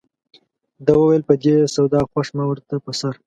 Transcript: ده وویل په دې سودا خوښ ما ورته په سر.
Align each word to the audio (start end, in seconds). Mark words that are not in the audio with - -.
ده 0.85 0.93
وویل 0.97 1.23
په 1.29 1.33
دې 1.43 1.55
سودا 1.75 2.01
خوښ 2.11 2.27
ما 2.37 2.43
ورته 2.47 2.75
په 2.85 2.91
سر. 2.99 3.13